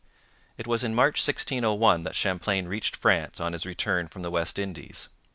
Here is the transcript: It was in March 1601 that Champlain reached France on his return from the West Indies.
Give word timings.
It 0.57 0.65
was 0.65 0.83
in 0.83 0.95
March 0.95 1.17
1601 1.19 2.01
that 2.01 2.15
Champlain 2.15 2.65
reached 2.67 2.95
France 2.95 3.39
on 3.39 3.53
his 3.53 3.67
return 3.67 4.07
from 4.07 4.23
the 4.23 4.31
West 4.31 4.57
Indies. 4.57 5.09